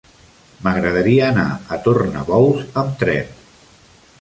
M'agradaria 0.67 1.27
anar 1.33 1.45
a 1.75 1.79
Tornabous 1.89 2.65
amb 2.85 2.97
tren. 3.05 3.31